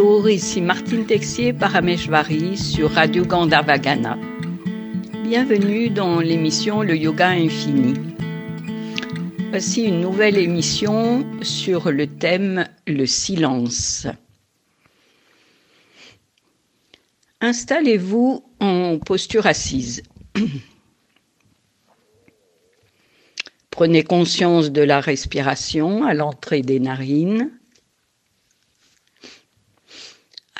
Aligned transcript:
Bonjour, 0.00 0.30
ici 0.30 0.60
Martine 0.60 1.06
Texier 1.06 1.52
Parameshvari 1.52 2.56
sur 2.56 2.92
Radio 2.92 3.24
Gandharvagana. 3.24 4.16
Bienvenue 5.24 5.90
dans 5.90 6.20
l'émission 6.20 6.82
Le 6.82 6.96
Yoga 6.96 7.30
Infini. 7.30 7.94
Voici 9.50 9.82
une 9.82 10.00
nouvelle 10.00 10.38
émission 10.38 11.26
sur 11.42 11.90
le 11.90 12.06
thème 12.06 12.68
le 12.86 13.06
silence. 13.06 14.06
Installez-vous 17.40 18.44
en 18.60 19.00
posture 19.04 19.46
assise. 19.46 20.04
Prenez 23.70 24.04
conscience 24.04 24.70
de 24.70 24.82
la 24.82 25.00
respiration 25.00 26.04
à 26.04 26.14
l'entrée 26.14 26.62
des 26.62 26.78
narines. 26.78 27.50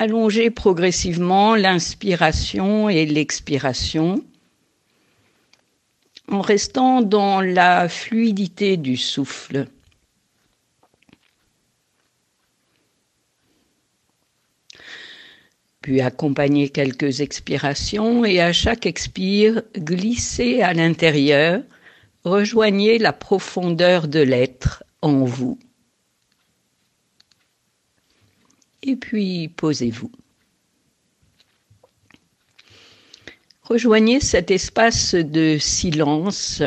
Allongez 0.01 0.49
progressivement 0.49 1.55
l'inspiration 1.55 2.87
et 2.87 3.05
l'expiration 3.05 4.23
en 6.31 6.39
restant 6.39 7.01
dans 7.01 7.41
la 7.41 7.89
fluidité 7.89 8.77
du 8.77 8.95
souffle. 8.95 9.67
Puis 15.81 15.99
accompagnez 15.99 16.69
quelques 16.69 17.19
expirations 17.19 18.23
et 18.23 18.39
à 18.39 18.53
chaque 18.53 18.85
expire, 18.85 19.63
glissez 19.77 20.61
à 20.61 20.73
l'intérieur, 20.73 21.61
rejoignez 22.23 22.99
la 22.99 23.11
profondeur 23.11 24.07
de 24.07 24.21
l'être 24.21 24.81
en 25.01 25.25
vous. 25.25 25.59
Puis 28.95 29.49
posez-vous. 29.49 30.11
Rejoignez 33.63 34.19
cet 34.19 34.49
espace 34.49 35.13
de 35.13 35.57
silence 35.59 36.63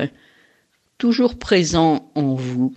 toujours 0.99 1.37
présent 1.37 2.13
en 2.15 2.35
vous. 2.35 2.75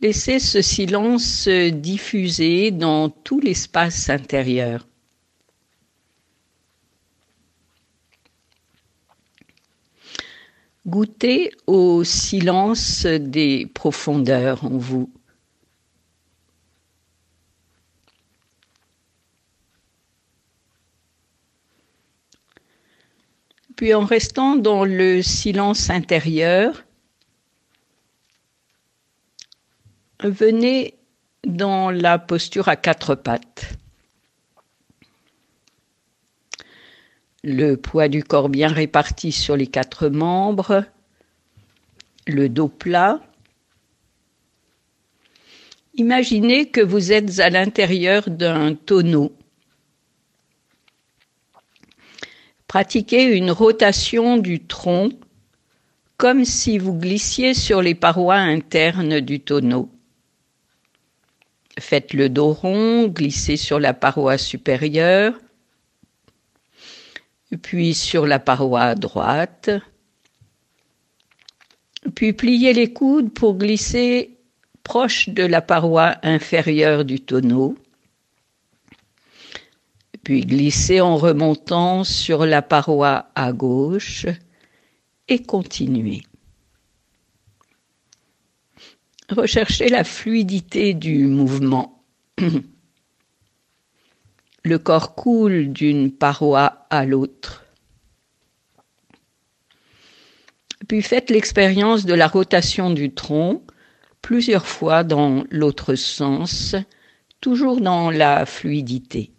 Laissez 0.00 0.38
ce 0.38 0.62
silence 0.62 1.24
se 1.24 1.68
diffuser 1.68 2.70
dans 2.70 3.10
tout 3.10 3.38
l'espace 3.38 4.08
intérieur. 4.08 4.88
Goûtez 10.86 11.52
au 11.66 12.02
silence 12.02 13.04
des 13.04 13.66
profondeurs 13.66 14.64
en 14.64 14.78
vous. 14.78 15.12
Puis 23.80 23.94
en 23.94 24.04
restant 24.04 24.56
dans 24.56 24.84
le 24.84 25.22
silence 25.22 25.88
intérieur, 25.88 26.84
venez 30.22 30.98
dans 31.46 31.90
la 31.90 32.18
posture 32.18 32.68
à 32.68 32.76
quatre 32.76 33.14
pattes. 33.14 33.78
Le 37.42 37.76
poids 37.76 38.08
du 38.08 38.22
corps 38.22 38.50
bien 38.50 38.68
réparti 38.68 39.32
sur 39.32 39.56
les 39.56 39.66
quatre 39.66 40.10
membres, 40.10 40.84
le 42.26 42.50
dos 42.50 42.68
plat. 42.68 43.18
Imaginez 45.94 46.68
que 46.68 46.82
vous 46.82 47.12
êtes 47.12 47.38
à 47.38 47.48
l'intérieur 47.48 48.28
d'un 48.28 48.74
tonneau 48.74 49.34
Pratiquez 52.70 53.24
une 53.24 53.50
rotation 53.50 54.36
du 54.36 54.64
tronc 54.64 55.10
comme 56.16 56.44
si 56.44 56.78
vous 56.78 56.94
glissiez 56.94 57.52
sur 57.52 57.82
les 57.82 57.96
parois 57.96 58.36
internes 58.36 59.18
du 59.18 59.40
tonneau. 59.40 59.90
Faites 61.80 62.12
le 62.12 62.28
dos 62.28 62.52
rond, 62.52 63.08
glissez 63.08 63.56
sur 63.56 63.80
la 63.80 63.92
paroi 63.92 64.38
supérieure, 64.38 65.34
puis 67.60 67.92
sur 67.92 68.24
la 68.24 68.38
paroi 68.38 68.94
droite, 68.94 69.70
puis 72.14 72.32
pliez 72.32 72.72
les 72.72 72.92
coudes 72.92 73.34
pour 73.34 73.58
glisser 73.58 74.38
proche 74.84 75.28
de 75.28 75.42
la 75.42 75.60
paroi 75.60 76.14
inférieure 76.22 77.04
du 77.04 77.18
tonneau 77.18 77.76
puis 80.30 80.42
glissez 80.42 81.00
en 81.00 81.16
remontant 81.16 82.04
sur 82.04 82.46
la 82.46 82.62
paroi 82.62 83.32
à 83.34 83.52
gauche 83.52 84.26
et 85.26 85.42
continuez. 85.42 86.22
Recherchez 89.28 89.88
la 89.88 90.04
fluidité 90.04 90.94
du 90.94 91.26
mouvement. 91.26 92.04
Le 94.62 94.78
corps 94.78 95.16
coule 95.16 95.72
d'une 95.72 96.12
paroi 96.12 96.86
à 96.90 97.04
l'autre. 97.04 97.64
Puis 100.86 101.02
faites 101.02 101.30
l'expérience 101.30 102.06
de 102.06 102.14
la 102.14 102.28
rotation 102.28 102.90
du 102.90 103.12
tronc 103.12 103.64
plusieurs 104.22 104.68
fois 104.68 105.02
dans 105.02 105.42
l'autre 105.50 105.96
sens, 105.96 106.76
toujours 107.40 107.80
dans 107.80 108.12
la 108.12 108.46
fluidité. 108.46 109.32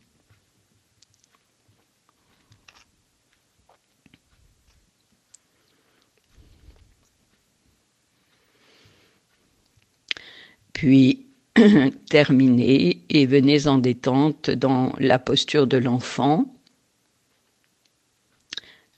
Puis 10.82 11.28
terminez 12.10 13.04
et 13.08 13.28
venez 13.28 13.68
en 13.68 13.78
détente 13.78 14.50
dans 14.50 14.96
la 14.98 15.20
posture 15.20 15.68
de 15.68 15.78
l'enfant. 15.78 16.52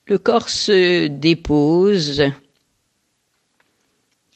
Le 0.08 0.18
corps 0.18 0.48
se 0.48 1.08
dépose 1.08 2.24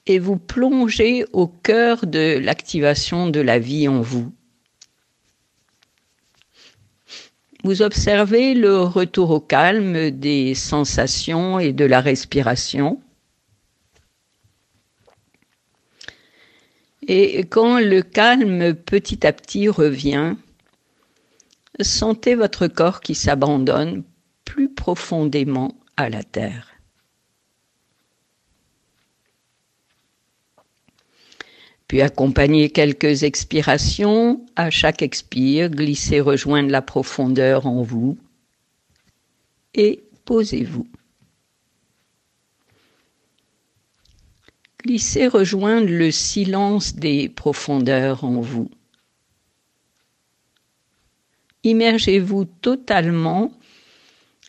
et 0.07 0.19
vous 0.19 0.35
plongez 0.35 1.23
au 1.31 1.47
cœur 1.47 2.05
de 2.05 2.37
l'activation 2.37 3.29
de 3.29 3.39
la 3.39 3.59
vie 3.59 3.87
en 3.87 4.01
vous. 4.01 4.29
Vous 7.63 7.81
observez 7.81 8.55
le 8.55 8.81
retour 8.81 9.29
au 9.29 9.39
calme 9.39 10.11
des 10.11 10.53
sensations 10.53 11.59
et 11.59 11.71
de 11.71 11.85
la 11.85 12.01
respiration. 12.01 12.99
Et 17.07 17.45
quand 17.45 17.79
le 17.79 18.01
calme 18.01 18.73
petit 18.73 19.25
à 19.25 19.31
petit 19.31 19.69
revient, 19.69 20.35
sentez 21.79 22.35
votre 22.35 22.67
corps 22.67 22.99
qui 22.99 23.15
s'abandonne 23.15 24.03
plus 24.43 24.69
profondément 24.69 25.73
à 25.95 26.09
la 26.09 26.23
terre. 26.23 26.67
Puis 31.87 32.01
accompagnez 32.01 32.69
quelques 32.69 33.23
expirations. 33.23 34.45
À 34.57 34.69
chaque 34.69 35.01
expire, 35.01 35.69
glissez 35.69 36.19
rejoindre 36.19 36.69
la 36.69 36.81
profondeur 36.81 37.65
en 37.65 37.83
vous 37.83 38.17
et 39.73 40.03
posez-vous. 40.25 40.87
Glissez 44.83 45.27
rejoindre 45.27 45.89
le 45.89 46.11
silence 46.11 46.95
des 46.95 47.29
profondeurs 47.29 48.23
en 48.23 48.39
vous. 48.41 48.69
Immergez-vous 51.63 52.45
totalement 52.45 53.51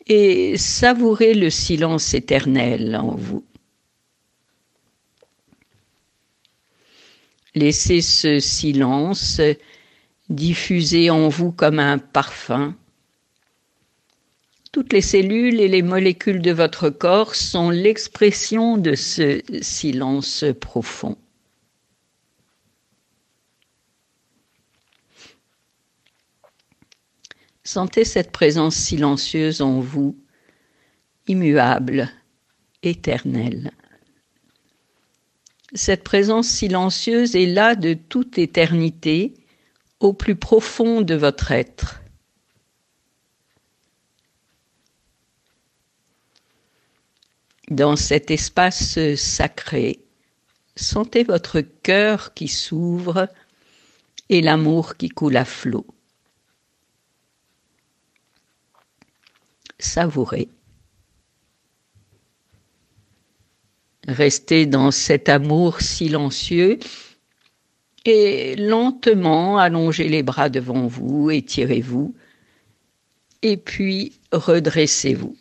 et 0.07 0.57
savourez 0.57 1.35
le 1.35 1.51
silence 1.51 2.15
éternel 2.15 2.97
en 2.97 3.15
vous. 3.15 3.45
Laissez 7.55 8.03
ce 8.03 8.39
silence 8.39 9.41
diffuser 10.29 11.11
en 11.11 11.29
vous 11.29 11.51
comme 11.51 11.79
un 11.79 11.99
parfum 11.99 12.77
toutes 14.79 14.93
les 14.93 15.03
cellules 15.03 15.61
et 15.61 15.67
les 15.67 15.83
molécules 15.83 16.41
de 16.41 16.53
votre 16.53 16.89
corps 16.89 17.35
sont 17.35 17.69
l'expression 17.69 18.77
de 18.77 18.95
ce 18.95 19.43
silence 19.61 20.45
profond. 20.61 21.19
Sentez 27.65 28.05
cette 28.05 28.31
présence 28.31 28.77
silencieuse 28.77 29.63
en 29.63 29.81
vous, 29.81 30.17
immuable, 31.27 32.09
éternelle. 32.85 33.73
Cette 35.75 36.05
présence 36.05 36.47
silencieuse 36.47 37.35
est 37.35 37.47
là 37.47 37.75
de 37.75 37.95
toute 37.95 38.39
éternité, 38.39 39.35
au 39.99 40.13
plus 40.13 40.37
profond 40.37 41.01
de 41.01 41.17
votre 41.17 41.51
être. 41.51 42.01
Dans 47.71 47.97
cet 47.97 48.31
espace 48.31 48.99
sacré, 49.17 50.01
sentez 50.75 51.23
votre 51.23 51.61
cœur 51.61 52.33
qui 52.33 52.49
s'ouvre 52.49 53.29
et 54.31 54.41
l'amour 54.41 54.97
qui 54.97 55.11
coule 55.11 55.37
à 55.37 55.45
flot. 55.45 55.87
Savourez. 59.79 60.49
Restez 64.07 64.65
dans 64.65 64.91
cet 64.91 65.29
amour 65.29 65.83
silencieux 65.83 66.79
et 68.07 68.57
lentement 68.57 69.59
allongez 69.59 70.09
les 70.09 70.23
bras 70.23 70.49
devant 70.49 70.87
vous, 70.87 71.31
étirez-vous 71.31 72.15
et 73.43 73.59
puis 73.59 74.19
redressez-vous. 74.33 75.37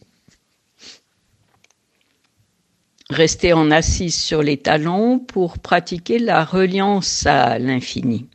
Restez 3.09 3.53
en 3.53 3.71
assise 3.71 4.19
sur 4.19 4.43
les 4.43 4.57
talons 4.57 5.19
pour 5.19 5.59
pratiquer 5.59 6.19
la 6.19 6.43
reliance 6.43 7.25
à 7.25 7.57
l'infini. 7.57 8.25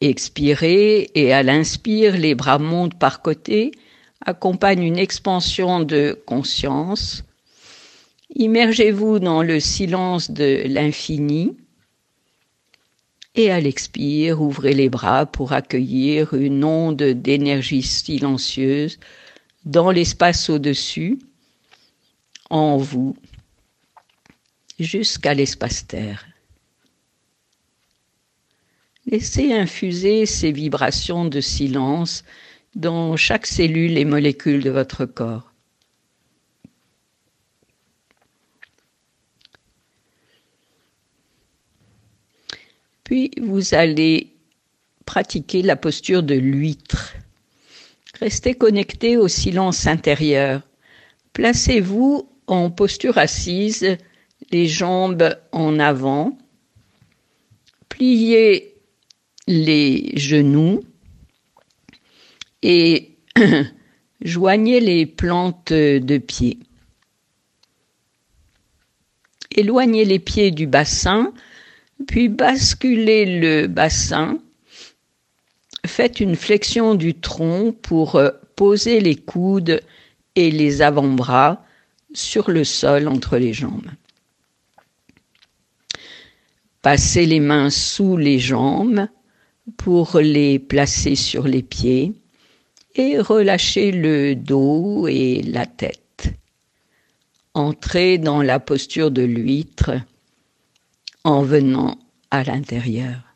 Expirez 0.00 1.10
et 1.14 1.34
à 1.34 1.42
l'inspire, 1.42 2.16
les 2.16 2.34
bras 2.34 2.58
montent 2.58 2.98
par 2.98 3.20
côté, 3.20 3.72
accompagne 4.24 4.82
une 4.82 4.98
expansion 4.98 5.80
de 5.80 6.18
conscience. 6.24 7.22
Immergez-vous 8.34 9.18
dans 9.18 9.42
le 9.42 9.60
silence 9.60 10.30
de 10.30 10.62
l'infini. 10.66 11.54
Et 13.34 13.50
à 13.50 13.60
l'expire, 13.60 14.40
ouvrez 14.40 14.72
les 14.72 14.88
bras 14.88 15.26
pour 15.26 15.52
accueillir 15.52 16.32
une 16.32 16.64
onde 16.64 17.02
d'énergie 17.02 17.82
silencieuse 17.82 18.98
dans 19.66 19.90
l'espace 19.90 20.48
au-dessus 20.48 21.18
en 22.50 22.76
vous 22.76 23.16
jusqu'à 24.78 25.34
l'espace 25.34 25.86
terre. 25.86 26.26
Laissez 29.06 29.52
infuser 29.52 30.26
ces 30.26 30.52
vibrations 30.52 31.24
de 31.24 31.40
silence 31.40 32.24
dans 32.74 33.16
chaque 33.16 33.46
cellule 33.46 33.98
et 33.98 34.04
molécule 34.04 34.62
de 34.62 34.70
votre 34.70 35.04
corps. 35.04 35.52
Puis 43.04 43.32
vous 43.40 43.74
allez 43.74 44.36
pratiquer 45.04 45.62
la 45.62 45.74
posture 45.74 46.22
de 46.22 46.36
l'huître. 46.36 47.14
Restez 48.20 48.54
connecté 48.54 49.16
au 49.16 49.26
silence 49.26 49.88
intérieur. 49.88 50.62
Placez-vous 51.32 52.30
en 52.46 52.70
posture 52.70 53.18
assise, 53.18 53.96
les 54.50 54.68
jambes 54.68 55.36
en 55.52 55.78
avant. 55.78 56.36
Pliez 57.88 58.74
les 59.46 60.12
genoux 60.16 60.82
et 62.62 63.16
joignez 64.20 64.80
les 64.80 65.06
plantes 65.06 65.72
de 65.72 66.18
pied. 66.18 66.58
Éloignez 69.52 70.04
les 70.04 70.20
pieds 70.20 70.52
du 70.52 70.66
bassin, 70.66 71.32
puis 72.06 72.28
basculez 72.28 73.40
le 73.40 73.66
bassin. 73.66 74.38
Faites 75.84 76.20
une 76.20 76.36
flexion 76.36 76.94
du 76.94 77.14
tronc 77.14 77.72
pour 77.72 78.20
poser 78.54 79.00
les 79.00 79.16
coudes 79.16 79.80
et 80.36 80.50
les 80.50 80.82
avant-bras 80.82 81.64
sur 82.12 82.50
le 82.50 82.64
sol 82.64 83.08
entre 83.08 83.38
les 83.38 83.52
jambes. 83.52 83.90
Passez 86.82 87.26
les 87.26 87.40
mains 87.40 87.70
sous 87.70 88.16
les 88.16 88.38
jambes 88.38 89.06
pour 89.76 90.18
les 90.18 90.58
placer 90.58 91.14
sur 91.14 91.46
les 91.46 91.62
pieds 91.62 92.14
et 92.94 93.18
relâchez 93.18 93.92
le 93.92 94.34
dos 94.34 95.06
et 95.06 95.42
la 95.42 95.66
tête. 95.66 96.32
Entrez 97.54 98.18
dans 98.18 98.42
la 98.42 98.60
posture 98.60 99.10
de 99.10 99.22
l'huître 99.22 99.92
en 101.24 101.42
venant 101.42 101.98
à 102.30 102.44
l'intérieur. 102.44 103.30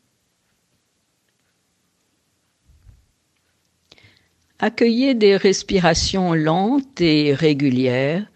Accueillez 4.58 5.14
des 5.14 5.36
respirations 5.36 6.32
lentes 6.32 7.00
et 7.00 7.34
régulières 7.34 8.26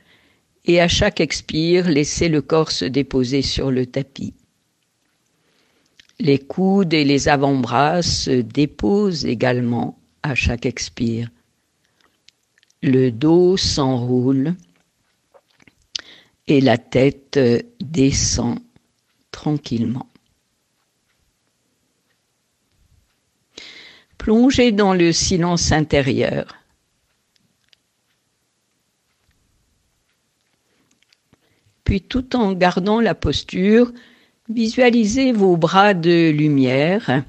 et 0.68 0.80
à 0.80 0.86
chaque 0.86 1.20
expire, 1.20 1.88
laissez 1.88 2.28
le 2.28 2.42
corps 2.42 2.70
se 2.70 2.84
déposer 2.84 3.40
sur 3.40 3.70
le 3.70 3.86
tapis. 3.86 4.34
Les 6.20 6.38
coudes 6.38 6.92
et 6.92 7.04
les 7.04 7.28
avant-bras 7.28 8.02
se 8.02 8.42
déposent 8.42 9.24
également 9.24 9.98
à 10.22 10.34
chaque 10.34 10.66
expire. 10.66 11.30
Le 12.82 13.10
dos 13.10 13.56
s'enroule 13.56 14.54
et 16.46 16.60
la 16.60 16.76
tête 16.76 17.40
descend 17.80 18.58
tranquillement. 19.30 20.08
Plongez 24.18 24.72
dans 24.72 24.92
le 24.92 25.12
silence 25.12 25.72
intérieur. 25.72 26.57
Puis 31.88 32.02
tout 32.02 32.36
en 32.36 32.52
gardant 32.52 33.00
la 33.00 33.14
posture, 33.14 33.94
visualisez 34.50 35.32
vos 35.32 35.56
bras 35.56 35.94
de 35.94 36.28
lumière 36.28 37.24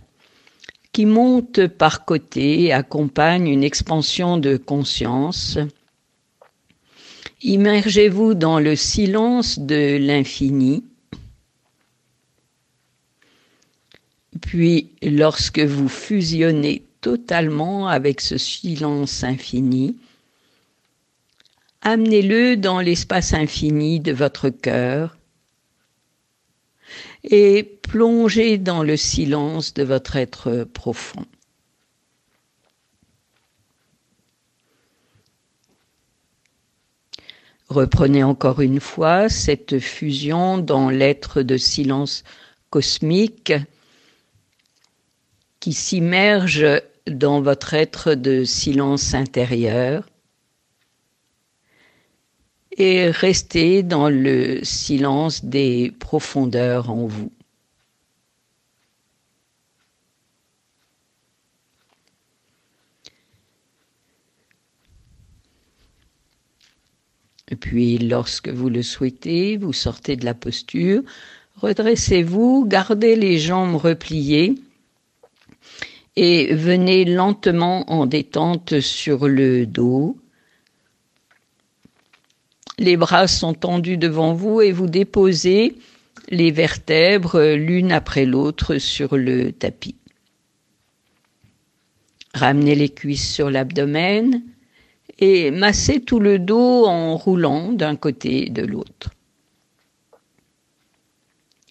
qui 0.92 1.06
montent 1.06 1.66
par 1.68 2.04
côté 2.04 2.64
et 2.64 2.74
accompagnent 2.74 3.48
une 3.48 3.64
expansion 3.64 4.38
de 4.38 4.58
conscience. 4.58 5.58
Immergez-vous 7.42 8.34
dans 8.34 8.60
le 8.60 8.76
silence 8.76 9.60
de 9.60 9.96
l'infini. 9.96 10.84
Puis, 14.42 14.90
lorsque 15.02 15.60
vous 15.60 15.88
fusionnez 15.88 16.84
totalement 17.00 17.88
avec 17.88 18.20
ce 18.20 18.38
silence 18.38 19.24
infini, 19.24 19.96
amenez-le 21.82 22.58
dans 22.58 22.80
l'espace 22.80 23.34
infini 23.34 24.00
de 24.00 24.12
votre 24.12 24.50
cœur 24.50 25.18
et 27.24 27.64
plongez 27.84 28.58
dans 28.58 28.84
le 28.84 28.98
silence 28.98 29.74
de 29.74 29.84
votre 29.84 30.16
être 30.16 30.64
profond. 30.64 31.26
Reprenez 37.68 38.24
encore 38.24 38.62
une 38.62 38.80
fois 38.80 39.30
cette 39.30 39.80
fusion 39.80 40.58
dans 40.58 40.90
l'être 40.90 41.44
de 41.44 41.56
silence 41.56 42.24
cosmique 42.72 43.54
qui 45.60 45.74
s'immerge 45.74 46.66
dans 47.06 47.42
votre 47.42 47.76
être 47.76 48.16
de 48.16 48.44
silence 48.44 49.14
intérieur 49.14 50.09
et 52.80 53.12
restez 53.12 53.84
dans 53.84 54.10
le 54.10 54.64
silence 54.64 55.44
des 55.44 55.92
profondeurs 56.00 56.90
en 56.90 57.06
vous. 57.06 57.32
Et 67.52 67.56
puis, 67.56 67.98
lorsque 67.98 68.48
vous 68.48 68.70
le 68.70 68.84
souhaitez, 68.84 69.58
vous 69.58 69.74
sortez 69.74 70.16
de 70.16 70.24
la 70.24 70.36
posture, 70.36 71.02
redressez-vous, 71.58 72.66
gardez 72.66 73.16
les 73.16 73.40
jambes 73.40 73.76
repliées 73.76 74.56
et 76.16 76.54
venez 76.54 77.04
lentement 77.06 77.92
en 77.92 78.06
détente 78.06 78.80
sur 78.80 79.28
le 79.28 79.66
dos 79.66 80.16
les 82.80 82.96
bras 82.96 83.28
sont 83.28 83.54
tendus 83.54 83.98
devant 83.98 84.34
vous 84.34 84.62
et 84.62 84.72
vous 84.72 84.88
déposez 84.88 85.76
les 86.30 86.50
vertèbres 86.50 87.42
l'une 87.56 87.92
après 87.92 88.26
l'autre 88.26 88.78
sur 88.78 89.18
le 89.18 89.52
tapis. 89.52 89.96
Ramenez 92.34 92.76
les 92.76 92.90
cuisses 92.90 93.34
sur 93.34 93.50
l'abdomen 93.50 94.42
et 95.20 95.52
massez 95.52 96.00
tout 96.00 96.20
le 96.20 96.40
dos 96.40 96.86
en 96.86 97.18
roulant 97.18 97.74
d'un 97.74 97.98
côté 97.98 98.48
et 98.48 98.50
de 98.50 98.62
l'autre. 98.62 99.10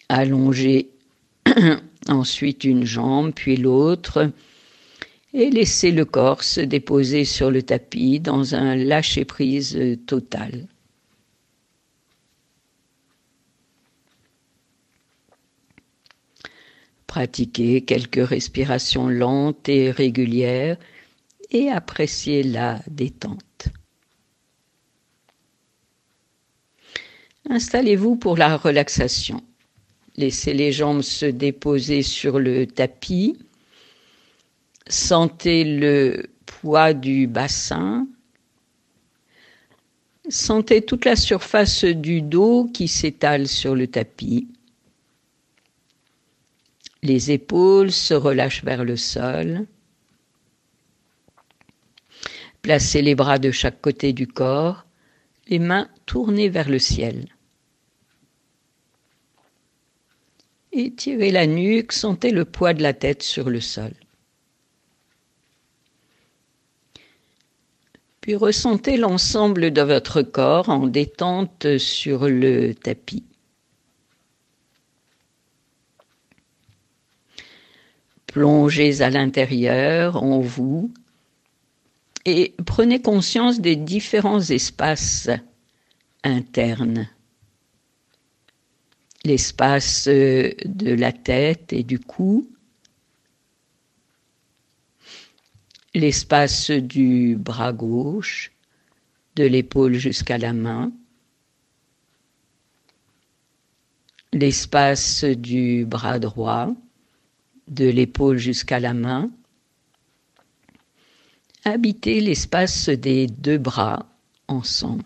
Allongez 0.09 0.89
ensuite 2.07 2.63
une 2.63 2.85
jambe, 2.85 3.31
puis 3.33 3.57
l'autre, 3.57 4.31
et 5.33 5.49
laissez 5.49 5.91
le 5.91 6.05
corps 6.05 6.43
se 6.43 6.61
déposer 6.61 7.25
sur 7.25 7.49
le 7.49 7.63
tapis 7.63 8.19
dans 8.19 8.53
un 8.53 8.75
lâcher-prise 8.75 9.97
total. 10.05 10.67
Pratiquez 17.09 17.81
quelques 17.81 18.23
respirations 18.23 19.07
lentes 19.07 19.67
et 19.67 19.89
régulières 19.89 20.77
et 21.49 21.71
appréciez 21.71 22.43
la 22.43 22.79
détente. 22.87 23.69
Installez-vous 27.49 28.15
pour 28.15 28.37
la 28.37 28.57
relaxation. 28.57 29.43
Laissez 30.17 30.53
les 30.53 30.71
jambes 30.71 31.01
se 31.01 31.25
déposer 31.25 32.03
sur 32.03 32.37
le 32.37 32.67
tapis. 32.67 33.39
Sentez 34.87 35.63
le 35.63 36.27
poids 36.45 36.93
du 36.93 37.25
bassin. 37.25 38.07
Sentez 40.29 40.83
toute 40.83 41.05
la 41.05 41.15
surface 41.15 41.85
du 41.85 42.21
dos 42.21 42.69
qui 42.71 42.87
s'étale 42.87 43.47
sur 43.47 43.73
le 43.73 43.87
tapis. 43.87 44.47
Les 47.01 47.31
épaules 47.31 47.91
se 47.91 48.13
relâchent 48.13 48.63
vers 48.63 48.83
le 48.83 48.97
sol. 48.97 49.67
Placez 52.61 53.01
les 53.01 53.15
bras 53.15 53.39
de 53.39 53.51
chaque 53.51 53.81
côté 53.81 54.11
du 54.11 54.27
corps, 54.27 54.85
les 55.47 55.59
mains 55.59 55.89
tournées 56.05 56.49
vers 56.49 56.69
le 56.69 56.79
ciel. 56.79 57.29
Étirez 60.71 61.31
la 61.31 61.47
nuque, 61.47 61.93
sentez 61.93 62.31
le 62.31 62.45
poids 62.45 62.73
de 62.73 62.83
la 62.83 62.93
tête 62.93 63.23
sur 63.23 63.49
le 63.49 63.61
sol. 63.61 63.93
Puis 68.21 68.35
ressentez 68.35 68.97
l'ensemble 68.97 69.71
de 69.71 69.81
votre 69.81 70.21
corps 70.21 70.69
en 70.69 70.85
détente 70.85 71.77
sur 71.77 72.27
le 72.27 72.75
tapis. 72.75 73.28
Plongez 78.31 79.01
à 79.01 79.09
l'intérieur 79.09 80.21
en 80.21 80.39
vous 80.39 80.93
et 82.25 82.53
prenez 82.63 83.01
conscience 83.01 83.59
des 83.59 83.75
différents 83.75 84.39
espaces 84.39 85.29
internes. 86.23 87.09
L'espace 89.23 90.07
de 90.07 90.93
la 90.93 91.11
tête 91.11 91.73
et 91.73 91.81
du 91.81 91.97
cou, 91.97 92.47
l'espace 95.95 96.69
du 96.69 97.35
bras 97.35 97.73
gauche, 97.73 98.51
de 99.37 99.43
l'épaule 99.43 99.95
jusqu'à 99.95 100.37
la 100.37 100.53
main, 100.53 100.91
l'espace 104.33 105.23
du 105.23 105.85
bras 105.85 106.19
droit, 106.19 106.75
de 107.69 107.85
l'épaule 107.85 108.37
jusqu'à 108.37 108.79
la 108.79 108.93
main. 108.93 109.31
Habitez 111.65 112.19
l'espace 112.19 112.89
des 112.89 113.27
deux 113.27 113.57
bras 113.57 114.05
ensemble. 114.47 115.03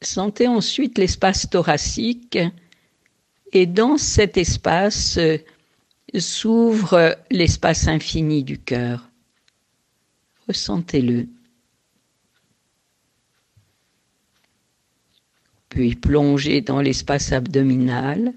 Sentez 0.00 0.48
ensuite 0.48 0.98
l'espace 0.98 1.48
thoracique 1.48 2.38
et 3.52 3.66
dans 3.66 3.96
cet 3.96 4.36
espace 4.36 5.18
s'ouvre 6.18 7.16
l'espace 7.30 7.88
infini 7.88 8.44
du 8.44 8.58
cœur. 8.58 9.08
Ressentez-le. 10.46 11.28
Puis 15.74 15.96
plonger 15.96 16.60
dans 16.60 16.80
l'espace 16.80 17.32
abdominal 17.32 18.32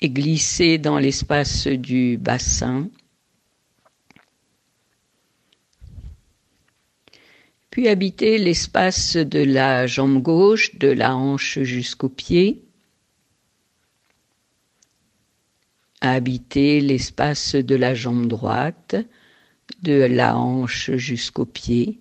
et 0.00 0.10
glisser 0.10 0.78
dans 0.78 1.00
l'espace 1.00 1.66
du 1.66 2.16
bassin. 2.18 2.88
Puis 7.70 7.88
habiter 7.88 8.38
l'espace 8.38 9.16
de 9.16 9.40
la 9.40 9.88
jambe 9.88 10.22
gauche, 10.22 10.76
de 10.76 10.86
la 10.86 11.16
hanche 11.16 11.58
jusqu'au 11.62 12.08
pied. 12.08 12.62
Habiter 16.00 16.80
l'espace 16.80 17.56
de 17.56 17.74
la 17.74 17.92
jambe 17.94 18.28
droite, 18.28 18.94
de 19.82 19.94
la 19.94 20.36
hanche 20.36 20.92
jusqu'au 20.92 21.44
pied. 21.44 21.98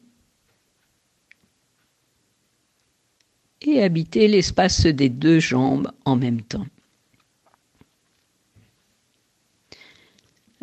Et 3.62 3.82
habiter 3.82 4.28
l'espace 4.28 4.86
des 4.86 5.10
deux 5.10 5.40
jambes 5.40 5.92
en 6.06 6.16
même 6.16 6.42
temps. 6.42 6.68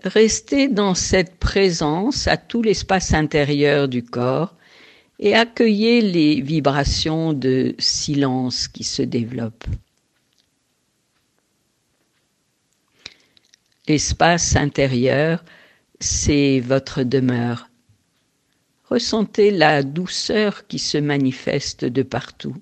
Restez 0.03 0.69
dans 0.69 0.95
cette 0.95 1.37
présence 1.39 2.29
à 2.29 2.37
tout 2.37 2.63
l'espace 2.63 3.15
intérieur 3.15 3.89
du 3.89 4.03
corps 4.03 4.55
et 5.19 5.35
accueillez 5.35 6.03
les 6.03 6.41
vibrations 6.43 7.33
de 7.33 7.75
silence 7.79 8.69
qui 8.69 8.85
se 8.85 9.03
développent. 9.03 9.67
L'espace 13.89 14.57
intérieur, 14.57 15.45
c'est 16.01 16.61
votre 16.61 17.03
demeure. 17.03 17.69
Ressentez 18.89 19.51
la 19.51 19.83
douceur 19.83 20.67
qui 20.67 20.79
se 20.79 20.99
manifeste 20.99 21.85
de 21.85 22.03
partout. 22.03 22.57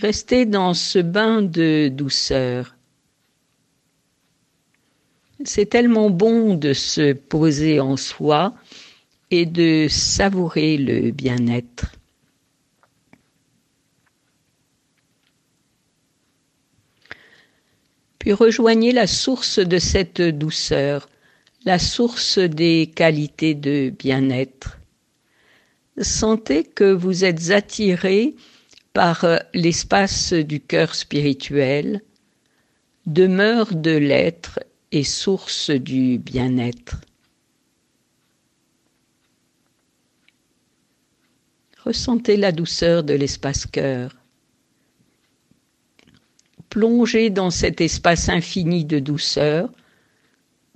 Restez 0.00 0.46
dans 0.46 0.74
ce 0.74 0.98
bain 0.98 1.42
de 1.42 1.88
douceur. 1.88 2.74
C'est 5.44 5.66
tellement 5.66 6.10
bon 6.10 6.54
de 6.54 6.72
se 6.72 7.12
poser 7.12 7.80
en 7.80 7.96
soi 7.96 8.54
et 9.30 9.46
de 9.46 9.86
savourer 9.88 10.76
le 10.76 11.10
bien-être. 11.10 11.86
Puis 18.18 18.32
rejoignez 18.32 18.92
la 18.92 19.08
source 19.08 19.58
de 19.58 19.78
cette 19.78 20.22
douceur, 20.22 21.08
la 21.64 21.80
source 21.80 22.38
des 22.38 22.92
qualités 22.94 23.54
de 23.54 23.90
bien-être. 23.90 24.78
Sentez 26.00 26.62
que 26.62 26.92
vous 26.92 27.24
êtes 27.24 27.50
attiré 27.50 28.36
par 28.92 29.24
euh, 29.24 29.38
l'espace 29.54 30.32
du 30.32 30.60
cœur 30.60 30.94
spirituel, 30.94 32.02
demeure 33.06 33.74
de 33.74 33.90
l'être 33.90 34.60
et 34.92 35.04
source 35.04 35.70
du 35.70 36.18
bien-être. 36.18 37.00
Ressentez 41.84 42.36
la 42.36 42.52
douceur 42.52 43.02
de 43.02 43.14
l'espace 43.14 43.66
cœur. 43.66 44.14
Plongez 46.68 47.28
dans 47.28 47.50
cet 47.50 47.80
espace 47.80 48.28
infini 48.28 48.84
de 48.84 48.98
douceur 48.98 49.70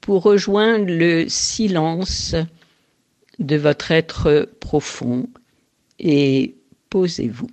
pour 0.01 0.23
rejoindre 0.23 0.87
le 0.87 1.29
silence 1.29 2.35
de 3.39 3.57
votre 3.57 3.93
être 3.93 4.51
profond 4.61 5.29
et 5.99 6.57
posez-vous. 6.91 7.49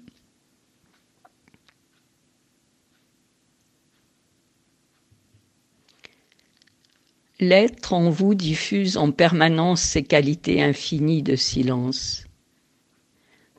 L'être 7.43 7.91
en 7.91 8.09
vous 8.09 8.35
diffuse 8.35 8.95
en 8.95 9.11
permanence 9.11 9.81
ses 9.81 10.03
qualités 10.03 10.63
infinies 10.63 11.23
de 11.23 11.35
silence. 11.35 12.23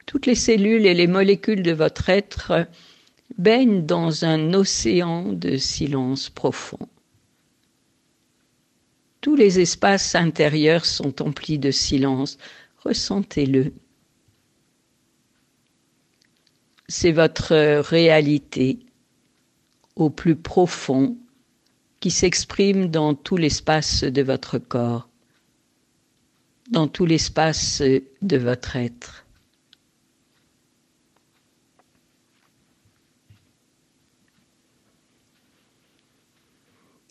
Toutes 0.07 0.25
les 0.25 0.35
cellules 0.35 0.87
et 0.87 0.95
les 0.95 1.07
molécules 1.07 1.63
de 1.63 1.73
votre 1.73 2.09
être 2.09 2.67
baignent 3.37 3.85
dans 3.85 4.25
un 4.25 4.55
océan 4.55 5.31
de 5.35 5.59
silence 5.59 6.31
profond. 6.31 6.89
Tous 9.21 9.37
les 9.37 9.61
espaces 9.61 10.15
intérieurs 10.15 10.87
sont 10.87 11.21
emplis 11.21 11.59
de 11.59 11.71
silence. 11.71 12.39
Ressentez-le. 12.79 13.75
C'est 16.89 17.13
votre 17.13 17.81
réalité 17.81 18.79
au 19.95 20.09
plus 20.09 20.37
profond 20.37 21.19
qui 22.05 22.11
s'exprime 22.11 22.91
dans 22.91 23.15
tout 23.15 23.39
l'espace 23.39 24.05
de 24.05 24.21
votre 24.21 24.59
corps, 24.59 25.09
dans 26.71 26.87
tout 26.87 27.07
l'espace 27.07 27.81
de 28.21 28.37
votre 28.37 28.77
être. 28.77 29.25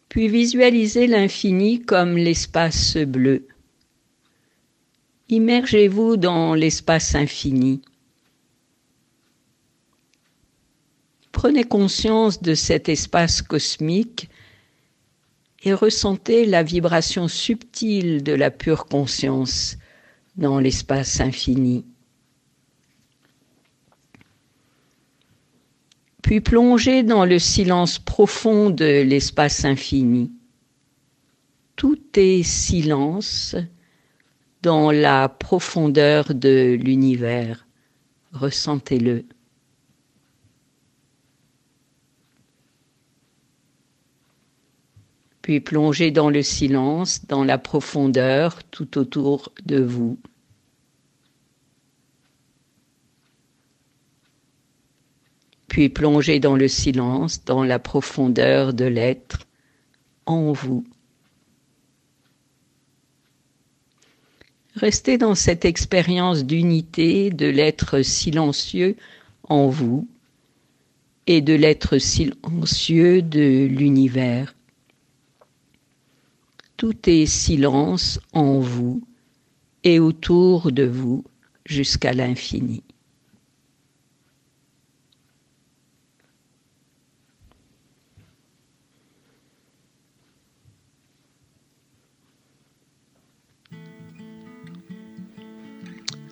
Puis 0.09 0.27
visualisez 0.27 1.07
l'infini 1.07 1.81
comme 1.81 2.15
l'espace 2.15 2.95
bleu. 2.97 3.47
Immergez-vous 5.29 6.17
dans 6.17 6.53
l'espace 6.53 7.15
infini. 7.15 7.81
Prenez 11.31 11.63
conscience 11.63 12.43
de 12.43 12.53
cet 12.53 12.89
espace 12.89 13.41
cosmique 13.41 14.29
et 15.63 15.73
ressentez 15.73 16.45
la 16.45 16.61
vibration 16.61 17.27
subtile 17.27 18.23
de 18.23 18.33
la 18.33 18.51
pure 18.51 18.85
conscience 18.85 19.77
dans 20.35 20.59
l'espace 20.59 21.21
infini. 21.21 21.85
Puis 26.21 26.41
plongez 26.41 27.03
dans 27.03 27.25
le 27.25 27.39
silence 27.39 27.99
profond 27.99 28.69
de 28.69 29.03
l'espace 29.03 29.65
infini. 29.65 30.31
Tout 31.75 31.99
est 32.15 32.43
silence 32.43 33.55
dans 34.61 34.91
la 34.91 35.27
profondeur 35.27 36.33
de 36.33 36.77
l'univers. 36.81 37.67
Ressentez-le. 38.31 39.25
Puis 45.43 45.59
plongez 45.59 46.09
dans 46.09 46.29
le 46.29 46.41
silence, 46.41 47.25
dans 47.27 47.43
la 47.43 47.57
profondeur 47.57 48.63
tout 48.63 48.97
autour 48.97 49.51
de 49.65 49.81
vous. 49.83 50.17
Puis 55.67 55.89
plongez 55.89 56.39
dans 56.39 56.55
le 56.55 56.69
silence, 56.69 57.43
dans 57.43 57.65
la 57.65 57.77
profondeur 57.77 58.73
de 58.73 58.85
l'être 58.85 59.39
en 60.25 60.53
vous. 60.53 60.85
Restez 64.75 65.17
dans 65.17 65.35
cette 65.35 65.65
expérience 65.65 66.45
d'unité 66.45 67.31
de 67.31 67.47
l'être 67.47 68.01
silencieux 68.01 68.95
en 69.49 69.67
vous 69.67 70.07
et 71.27 71.41
de 71.41 71.53
l'être 71.53 71.97
silencieux 71.97 73.21
de 73.21 73.65
l'univers. 73.65 74.55
Tout 76.83 77.09
est 77.09 77.27
silence 77.27 78.19
en 78.33 78.59
vous 78.59 79.07
et 79.85 80.01
autour 80.01 80.69
de 80.69 80.83
vous 80.83 81.23
jusqu'à 81.65 82.11
l'infini. 82.11 82.83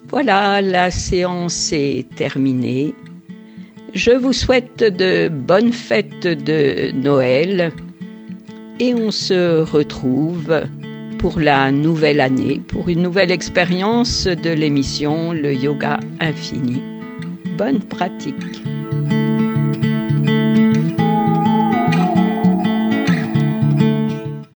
Voilà, 0.09 0.61
la 0.61 0.91
séance 0.91 1.71
est 1.71 2.13
terminée. 2.17 2.93
Je 3.93 4.11
vous 4.11 4.33
souhaite 4.33 4.83
de 4.83 5.29
bonnes 5.29 5.71
fêtes 5.71 6.27
de 6.27 6.91
Noël 6.91 7.71
et 8.81 8.95
on 8.95 9.11
se 9.11 9.61
retrouve 9.61 10.63
pour 11.19 11.39
la 11.39 11.71
nouvelle 11.71 12.19
année, 12.19 12.59
pour 12.67 12.89
une 12.89 13.03
nouvelle 13.03 13.29
expérience 13.29 14.25
de 14.25 14.49
l'émission 14.49 15.33
Le 15.33 15.53
Yoga 15.53 15.99
Infini. 16.19 16.81
Bonne 17.59 17.79
pratique. 17.79 18.63